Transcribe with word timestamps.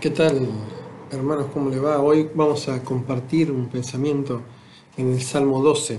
¿Qué 0.00 0.08
tal, 0.08 0.48
hermanos? 1.10 1.48
¿Cómo 1.52 1.68
le 1.68 1.78
va? 1.78 2.00
Hoy 2.00 2.30
vamos 2.34 2.70
a 2.70 2.82
compartir 2.82 3.50
un 3.50 3.68
pensamiento 3.68 4.40
en 4.96 5.12
el 5.12 5.20
Salmo 5.20 5.62
12. 5.62 5.98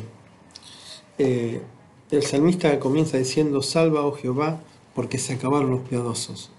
Eh, 1.19 1.61
el 2.09 2.23
salmista 2.23 2.79
comienza 2.79 3.19
diciendo, 3.19 3.61
Salva, 3.61 4.03
oh 4.03 4.13
Jehová, 4.13 4.59
porque 4.95 5.19
se 5.19 5.33
acabaron 5.33 5.69
los 5.69 5.81
piadosos, 5.81 6.49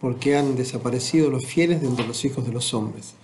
porque 0.00 0.36
han 0.36 0.56
desaparecido 0.56 1.30
los 1.30 1.46
fieles 1.46 1.82
de 1.82 1.86
entre 1.86 2.04
los 2.04 2.24
hijos 2.24 2.44
de 2.44 2.50
los 2.50 2.74
hombres. 2.74 3.14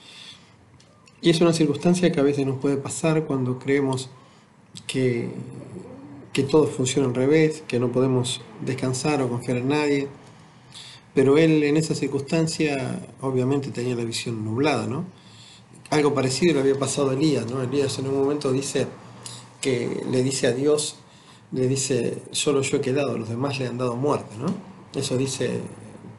Y 1.21 1.31
es 1.31 1.41
una 1.41 1.53
circunstancia 1.53 2.13
que 2.13 2.21
a 2.21 2.23
veces 2.23 2.47
nos 2.47 2.61
puede 2.61 2.77
pasar 2.77 3.25
cuando 3.25 3.59
creemos 3.59 4.09
que, 4.87 5.31
que 6.33 6.45
todo 6.45 6.69
funciona 6.69 7.09
al 7.09 7.15
revés, 7.17 7.65
que 7.67 7.81
no 7.81 7.91
podemos 7.91 8.41
descansar 8.65 9.21
o 9.21 9.29
confiar 9.29 9.57
en 9.57 9.69
nadie 9.69 10.09
pero 11.19 11.37
él 11.37 11.65
en 11.65 11.77
esa 11.77 11.97
circunstancia 11.97 13.01
obviamente 13.23 13.73
tenía 13.73 13.97
la 13.97 14.05
visión 14.05 14.45
nublada, 14.45 14.87
¿no? 14.87 15.05
Algo 15.91 16.15
parecido 16.15 16.55
le 16.55 16.61
había 16.61 16.79
pasado 16.79 17.11
a 17.11 17.15
Elías, 17.15 17.51
¿no? 17.51 17.61
Elías 17.61 17.99
en 17.99 18.07
un 18.07 18.15
momento 18.15 18.53
dice 18.53 18.87
que 19.61 20.05
le 20.09 20.23
dice 20.23 20.47
a 20.47 20.53
Dios, 20.53 20.95
le 21.51 21.67
dice, 21.67 22.23
solo 22.31 22.63
yo 22.63 22.77
he 22.77 22.81
quedado, 22.81 23.19
los 23.19 23.29
demás 23.29 23.59
le 23.59 23.67
han 23.67 23.79
dado 23.79 23.97
muerte, 23.97 24.37
¿no? 24.39 24.47
Eso 24.95 25.17
dice 25.17 25.61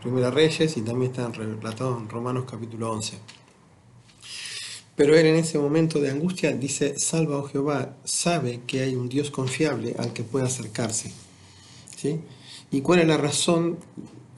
Primera 0.01 0.31
Reyes 0.31 0.75
y 0.75 0.81
también 0.81 1.11
está 1.11 1.29
relatado 1.29 1.97
en 1.97 2.09
Romanos 2.09 2.43
capítulo 2.45 2.91
11. 2.91 3.19
Pero 4.97 5.15
él 5.15 5.27
en 5.27 5.35
ese 5.37 5.59
momento 5.59 6.01
de 6.01 6.11
angustia 6.11 6.51
dice, 6.51 6.99
salva, 6.99 7.37
oh 7.37 7.43
Jehová, 7.43 7.95
sabe 8.03 8.59
que 8.67 8.81
hay 8.81 8.95
un 8.95 9.07
Dios 9.07 9.31
confiable 9.31 9.95
al 9.97 10.11
que 10.11 10.23
pueda 10.23 10.47
acercarse. 10.47 11.13
¿Sí? 11.95 12.19
¿Y 12.69 12.81
cuál 12.81 12.99
es 12.99 13.07
la 13.07 13.15
razón 13.15 13.77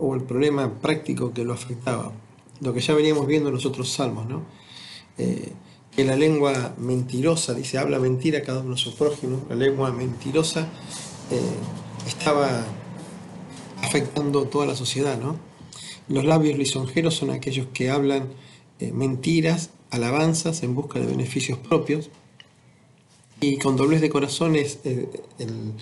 o 0.02 0.16
el 0.16 0.24
problema 0.24 0.82
práctico 0.82 1.32
que 1.32 1.46
lo 1.46 1.54
afectaba. 1.54 2.12
Lo 2.60 2.74
que 2.74 2.82
ya 2.82 2.96
veníamos 2.96 3.28
viendo 3.28 3.50
en 3.50 3.56
los 3.56 3.66
otros 3.68 3.90
salmos, 3.90 4.28
¿no? 4.28 4.42
Eh, 5.18 5.54
que 5.96 6.04
la 6.04 6.16
lengua 6.16 6.74
mentirosa, 6.78 7.54
dice, 7.54 7.78
habla 7.78 8.00
mentira 8.00 8.42
cada 8.42 8.62
uno 8.62 8.72
de 8.72 8.78
sus 8.78 8.96
prójimos, 8.96 9.42
la 9.50 9.56
lengua 9.56 9.92
mentirosa 9.92 10.70
eh, 11.30 11.40
estaba 12.08 12.66
afectando 13.84 14.46
toda 14.46 14.66
la 14.66 14.76
sociedad, 14.76 15.20
¿no? 15.20 15.38
Los 16.08 16.26
labios 16.26 16.58
lisonjeros 16.58 17.14
son 17.14 17.30
aquellos 17.30 17.68
que 17.74 17.92
hablan 17.92 18.30
eh, 18.80 18.92
mentiras, 18.92 19.70
alabanzas 19.92 20.64
en 20.64 20.74
busca 20.74 21.00
de 21.00 21.06
beneficios 21.06 21.60
propios, 21.60 22.10
y 23.40 23.58
con 23.58 23.76
doblez 23.76 24.02
de 24.02 24.10
corazones 24.10 24.80
el 24.84 25.74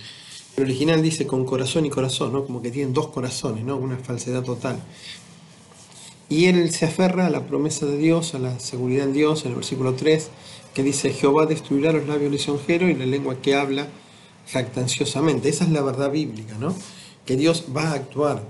el 0.59 0.65
original 0.65 1.01
dice 1.01 1.25
con 1.25 1.45
corazón 1.45 1.85
y 1.85 1.89
corazón, 1.89 2.33
¿no? 2.33 2.45
Como 2.45 2.61
que 2.61 2.71
tienen 2.71 2.93
dos 2.93 3.07
corazones, 3.07 3.63
¿no? 3.63 3.77
Una 3.77 3.97
falsedad 3.97 4.43
total. 4.43 4.79
Y 6.27 6.45
él 6.45 6.69
se 6.71 6.85
aferra 6.85 7.27
a 7.27 7.29
la 7.29 7.47
promesa 7.47 7.85
de 7.85 7.97
Dios, 7.97 8.35
a 8.35 8.39
la 8.39 8.59
seguridad 8.59 9.05
en 9.05 9.13
Dios, 9.13 9.45
en 9.45 9.51
el 9.51 9.55
versículo 9.55 9.93
3, 9.95 10.29
que 10.73 10.83
dice, 10.83 11.11
Jehová 11.11 11.45
destruirá 11.45 11.91
los 11.91 12.07
labios 12.07 12.31
lisonjeros 12.31 12.89
y 12.89 12.93
la 12.93 13.05
lengua 13.05 13.41
que 13.41 13.55
habla 13.55 13.87
jactanciosamente. 14.51 15.49
Esa 15.49 15.63
es 15.63 15.71
la 15.71 15.81
verdad 15.81 16.11
bíblica, 16.11 16.55
¿no? 16.59 16.75
Que 17.25 17.35
Dios 17.37 17.65
va 17.75 17.91
a 17.91 17.93
actuar, 17.93 18.43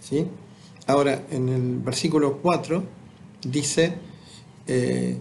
¿sí? 0.00 0.26
Ahora, 0.86 1.24
en 1.30 1.48
el 1.48 1.78
versículo 1.78 2.38
4 2.42 2.82
dice, 3.42 3.94
eh, 4.66 5.16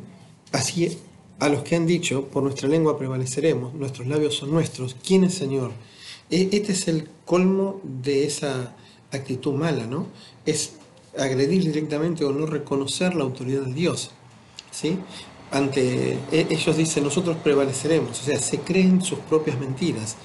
así 0.52 0.98
a 1.40 1.48
los 1.48 1.64
que 1.64 1.76
han 1.76 1.86
dicho, 1.86 2.26
por 2.28 2.44
nuestra 2.44 2.68
lengua 2.68 2.98
prevaleceremos, 2.98 3.74
nuestros 3.74 4.08
labios 4.08 4.36
son 4.36 4.52
nuestros, 4.52 4.96
¿quién 5.06 5.24
es 5.24 5.36
Señor? 5.36 5.72
E, 6.34 6.50
este 6.52 6.72
es 6.72 6.88
el 6.88 7.08
colmo 7.26 7.80
de 7.84 8.26
esa 8.26 8.74
actitud 9.12 9.54
mala, 9.54 9.86
¿no? 9.86 10.08
Es 10.48 10.74
agredir 11.16 11.62
directamente 11.64 12.26
o 12.26 12.32
no 12.32 12.48
reconocer 12.48 13.14
la 13.14 13.24
autoridad 13.24 13.62
de 13.62 13.74
Dios, 13.74 14.10
¿sí? 14.72 14.98
Ante 15.52 16.18
e, 16.32 16.48
ellos 16.50 16.76
dicen, 16.76 17.04
nosotros 17.04 17.38
prevaleceremos, 17.38 18.20
o 18.20 18.24
sea, 18.24 18.40
se 18.40 18.58
creen 18.62 19.04
sus 19.04 19.20
propias 19.20 19.60
mentiras, 19.60 20.16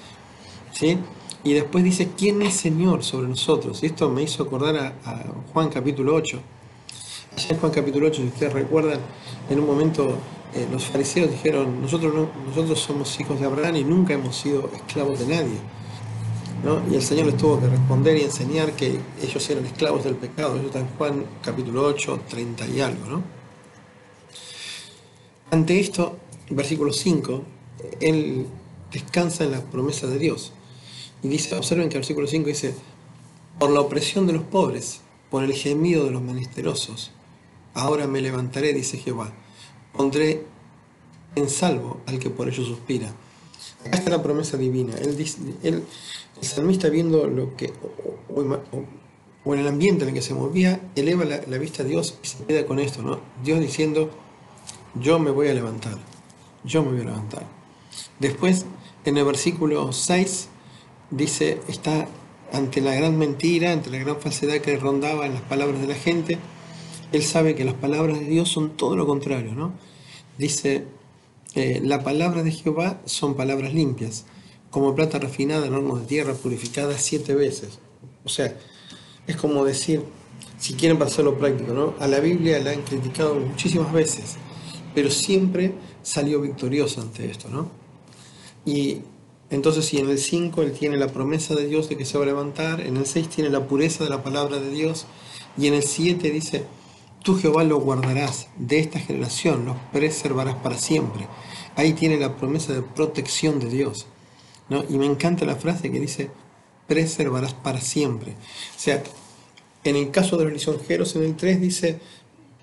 ¿sí? 0.73 0.97
Y 1.45 1.53
después 1.53 1.85
dice, 1.85 2.09
¿quién 2.17 2.41
es 2.41 2.55
Señor 2.55 3.05
sobre 3.05 3.29
nosotros? 3.29 3.83
Y 3.83 3.87
esto 3.87 4.09
me 4.09 4.23
hizo 4.23 4.45
acordar 4.45 4.97
a, 5.05 5.25
Juan 5.53 5.69
capítulo 5.69 6.15
8. 6.15 6.41
Allá 7.37 7.49
en 7.51 7.59
Juan 7.59 7.73
capítulo 7.73 8.07
8, 8.07 8.23
si 8.23 8.29
ustedes 8.29 8.55
recuerdan, 8.55 9.01
en 9.51 9.61
un 9.61 9.67
momento 9.67 10.17
eh, 10.55 10.67
los 10.73 10.85
fariseos 10.85 11.31
dijeron, 11.31 11.83
nosotros, 11.83 12.31
nosotros 12.47 12.81
somos 12.81 13.21
hijos 13.21 13.39
de 13.39 13.45
Abraham 13.45 13.77
y 13.77 13.85
nunca 13.85 14.15
hemos 14.15 14.37
sido 14.37 14.71
esclavos 14.75 15.19
de 15.19 15.27
nadie. 15.27 15.59
Y 16.91 16.95
el 16.95 17.03
Señor 17.03 17.27
les 17.27 17.37
tuvo 17.37 17.61
que 17.61 17.69
responder 17.69 18.17
y 18.17 18.23
enseñar 18.23 18.73
que 18.73 18.99
ellos 19.23 19.51
eran 19.51 19.65
esclavos 19.65 20.03
del 20.05 20.17
pecado. 20.17 20.57
Eso 20.57 20.67
está 20.67 20.81
en 20.81 20.89
Juan 20.89 21.25
capítulo 21.41 21.85
8, 21.85 22.23
30 22.29 22.67
y 22.67 22.81
algo. 22.81 23.07
¿no? 23.07 23.23
Ante 25.51 25.79
esto, 25.79 26.19
versículo 26.51 26.93
5, 26.93 27.43
él 28.01 28.47
descansa 28.93 29.45
en 29.45 29.53
la 29.53 29.61
promesa 29.61 30.09
de 30.09 30.19
Dios. 30.19 30.53
Y 31.23 31.29
dice, 31.29 31.55
observen 31.55 31.89
que 31.89 31.97
el 31.97 32.01
versículo 32.01 32.27
5 32.27 32.49
dice, 32.49 32.75
por 33.59 33.71
la 33.71 33.81
opresión 33.81 34.27
de 34.27 34.33
los 34.33 34.43
pobres, 34.43 35.01
por 35.31 35.45
el 35.45 35.53
gemido 35.53 36.05
de 36.05 36.11
los 36.11 36.23
menesterosos, 36.23 37.13
ahora 37.75 38.07
me 38.07 38.21
levantaré, 38.21 38.75
dice 38.75 38.99
Jehová, 38.99 39.33
pondré 39.93 40.45
en 41.37 41.49
salvo 41.49 42.01
al 42.07 42.19
que 42.19 42.31
por 42.31 42.49
ello 42.49 42.65
suspira. 42.65 43.13
Acá 43.87 43.99
está 43.99 44.11
la 44.11 44.23
promesa 44.23 44.57
divina. 44.57 44.95
Él, 44.97 45.17
dice, 45.17 45.39
el 45.63 45.85
salmista 46.41 46.89
viendo 46.89 47.27
lo 47.27 47.57
que, 47.57 47.73
o, 49.45 49.55
en 49.55 49.61
el 49.61 49.69
ambiente 49.69 50.05
en 50.05 50.11
el 50.11 50.15
que 50.15 50.23
se 50.23 50.35
movía, 50.35 50.81
eleva 50.95 51.25
la, 51.25 51.59
vista 51.59 51.83
a 51.83 51.87
Dios 51.87 52.19
y 52.23 52.27
se 52.27 52.45
queda 52.45 52.67
con 52.67 52.79
esto, 52.79 53.03
¿no? 53.03 53.21
Dios 53.43 53.61
diciendo, 53.61 54.11
yo 54.95 55.19
me 55.19 55.31
voy 55.31 55.49
a 55.49 55.55
levantar, 55.55 55.99
yo 56.65 56.83
me 56.83 56.93
voy 56.93 57.01
a 57.01 57.05
levantar. 57.05 57.45
Después, 58.19 58.67
en 59.05 59.17
el 59.17 59.25
versículo 59.25 59.93
6, 59.93 60.49
dice, 61.11 61.61
está 61.69 62.09
ante 62.53 62.81
la 62.81 62.95
gran 62.95 63.17
mentira, 63.17 63.73
ante 63.73 63.91
la 63.91 63.99
gran 63.99 64.21
falsedad 64.21 64.59
que 64.59 64.77
rondaba 64.77 65.27
en 65.27 65.35
las 65.35 65.43
palabras 65.43 65.81
de 65.81 65.87
la 65.87 65.95
gente, 65.95 66.39
él 67.13 67.23
sabe 67.23 67.55
que 67.55 67.65
las 67.65 67.75
palabras 67.75 68.19
de 68.21 68.27
Dios 68.27 68.49
son 68.51 68.77
todo 68.77 68.97
lo 68.97 69.07
contrario, 69.07 69.55
¿no? 69.55 69.73
Dice, 70.37 70.85
eh, 71.55 71.81
la 71.83 72.03
palabra 72.03 72.43
de 72.43 72.53
Jehová 72.53 73.01
son 73.05 73.35
palabras 73.35 73.73
limpias 73.73 74.27
como 74.71 74.95
plata 74.95 75.19
refinada 75.19 75.67
en 75.67 75.75
hornos 75.75 76.01
de 76.01 76.07
tierra 76.07 76.35
purificada 76.35 76.99
siete 76.99 77.35
veces. 77.35 77.79
O 78.25 78.29
sea, 78.29 78.57
es 79.27 79.37
como 79.37 79.65
decir, 79.65 80.03
si 80.59 80.75
quieren 80.75 80.99
pasarlo 80.99 81.39
práctico, 81.39 81.73
¿no? 81.73 81.95
A 82.01 82.07
la 82.07 82.21
Biblia 82.21 82.59
la 82.59 82.73
han 82.73 82.83
criticado 82.83 83.35
muchísimas 83.37 83.93
veces, 83.93 84.37
pero 84.95 85.11
siempre 85.11 85.73
salió 86.03 86.41
victoriosa 86.41 87.01
ante 87.01 87.31
esto, 87.31 87.49
¿no? 87.49 87.71
Y 88.65 89.03
entonces 89.51 89.87
si 89.87 89.99
en 89.99 90.11
el 90.11 90.19
5 90.19 90.63
él 90.63 90.73
tiene 90.73 90.97
la 90.97 91.09
promesa 91.09 91.55
de 91.55 91.67
Dios 91.67 91.89
de 91.89 91.97
que 91.97 92.05
se 92.05 92.19
va 92.19 92.25
a 92.25 92.27
levantar, 92.27 92.81
en 92.81 92.97
el 92.97 93.07
6 93.07 93.29
tiene 93.29 93.51
la 93.51 93.67
pureza 93.67 94.05
de 94.05 94.11
la 94.11 94.23
palabra 94.23 94.59
de 94.59 94.71
Dios, 94.71 95.07
y 95.57 95.67
en 95.69 95.75
el 95.75 95.83
7 95.83 96.31
dice, 96.31 96.65
tú 97.29 97.37
Jehová 97.37 97.63
lo 97.63 97.79
guardarás 97.79 98.49
de 98.57 98.79
esta 98.79 98.99
generación, 98.99 99.67
los 99.67 99.77
preservarás 99.93 100.55
para 100.55 100.79
siempre. 100.79 101.29
Ahí 101.77 101.93
tiene 101.93 102.17
la 102.17 102.39
promesa 102.39 102.73
de 102.73 102.81
protección 102.81 103.61
de 103.61 103.69
Dios. 103.69 104.07
Y 104.89 104.97
me 104.97 105.05
encanta 105.05 105.45
la 105.45 105.57
frase 105.57 105.93
que 105.93 106.01
dice, 106.01 106.31
preservarás 106.87 107.53
para 107.53 107.83
siempre. 107.83 108.33
O 108.33 108.81
sea, 108.81 109.03
en 109.85 109.97
el 109.97 110.11
caso 110.11 110.39
de 110.39 110.45
los 110.45 110.55
lisonjeros, 110.55 111.17
en 111.17 111.25
el 111.25 111.37
3 111.37 111.61
dice, 111.61 111.99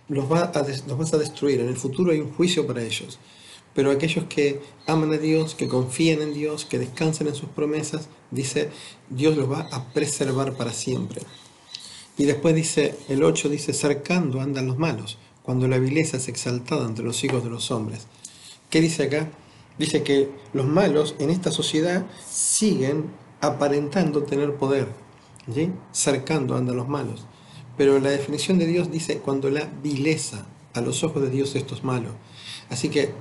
los, 0.08 0.32
va 0.32 0.46
a 0.46 0.66
los 0.88 0.98
vas 0.98 1.14
a 1.14 1.20
destruir, 1.20 1.60
en 1.60 1.68
el 1.68 1.78
futuro 1.78 2.12
hay 2.12 2.22
un 2.22 2.34
juicio 2.34 2.66
para 2.66 2.82
ellos. 2.82 3.20
Pero 3.76 3.92
aquellos 3.92 4.26
que 4.26 4.62
aman 4.88 5.14
a 5.14 5.18
Dios, 5.20 5.54
que 5.54 5.68
confían 5.68 6.24
en 6.24 6.34
Dios, 6.34 6.66
que 6.66 6.80
descansan 6.80 7.28
en 7.28 7.36
sus 7.36 7.50
promesas, 7.50 8.10
dice, 8.32 8.72
Dios 9.12 9.38
los 9.38 9.48
va 9.48 9.70
a 9.72 9.94
preservar 9.94 10.58
para 10.58 10.74
siempre. 10.74 11.22
Y 12.18 12.26
después 12.26 12.56
dice, 12.56 12.96
el 13.10 13.24
8 13.24 13.50
dice, 13.50 13.74
cercando 13.74 14.42
andan 14.42 14.68
los 14.68 14.78
malos, 14.78 15.18
cuando 15.44 15.68
la 15.68 15.78
vileza 15.78 16.18
es 16.18 16.28
exaltada 16.28 16.86
entre 16.86 17.06
los 17.06 17.24
hijos 17.24 17.44
de 17.44 17.50
los 17.50 17.72
hombres. 17.72 18.08
¿Qué 18.70 18.82
dice 18.82 19.04
acá? 19.04 19.30
Dice 19.78 20.04
que 20.04 20.30
los 20.54 20.66
malos 20.66 21.16
en 21.20 21.30
esta 21.30 21.52
sociedad 21.52 22.06
siguen 22.30 23.06
aparentando 23.42 24.24
tener 24.24 24.56
poder, 24.56 24.88
¿sí? 25.54 25.72
cercando 25.92 26.56
andan 26.56 26.78
los 26.78 26.88
malos. 26.88 27.26
Pero 27.78 28.00
la 28.00 28.10
definición 28.10 28.58
de 28.58 28.68
Dios 28.68 28.90
dice 28.90 29.18
cuando 29.18 29.50
la 29.50 29.70
vileza 29.84 30.46
a 30.74 30.82
los 30.82 31.04
ojos 31.04 31.22
de 31.22 31.30
Dios 31.30 31.56
esto 31.56 31.76
es 31.76 31.84
malo. 31.84 32.10
Así 32.70 32.90
que 32.90 33.12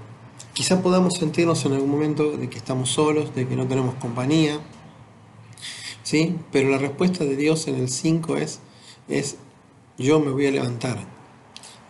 quizá 0.53 0.81
podamos 0.83 1.15
sentirnos 1.15 1.65
en 1.65 1.73
algún 1.73 1.91
momento 1.91 2.37
de 2.37 2.49
que 2.49 2.59
estamos 2.59 2.91
solos, 2.91 3.35
de 3.35 3.47
que 3.47 3.57
no 3.57 3.67
tenemos 3.67 3.97
compañía, 3.97 4.61
¿sí? 6.05 6.37
pero 6.53 6.71
la 6.71 6.79
respuesta 6.79 7.25
de 7.25 7.37
Dios 7.37 7.67
en 7.67 7.75
el 7.77 7.89
5 7.89 8.37
es, 8.37 8.61
es 9.09 9.37
yo 9.99 10.21
me 10.21 10.31
voy 10.31 10.47
a 10.47 10.51
levantar. 10.51 10.99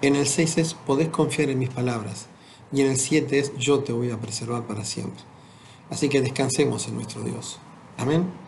En 0.02 0.16
el 0.16 0.26
6 0.26 0.58
es 0.58 0.75
podés 0.75 1.08
confiar 1.08 1.49
en 1.49 1.58
mis 1.58 1.70
palabras. 1.70 2.26
Y 2.72 2.82
en 2.82 2.90
el 2.90 2.96
7 2.99 3.38
es, 3.38 3.56
yo 3.56 3.81
te 3.81 3.93
voy 3.93 4.11
a 4.11 4.20
preservar 4.20 4.66
para 4.66 4.84
siempre. 4.84 5.22
Así 5.90 6.08
que 6.08 6.20
descansemos 6.20 6.87
en 6.88 6.96
nuestro 6.96 7.22
Dios. 7.22 7.58
Amén. 7.96 8.44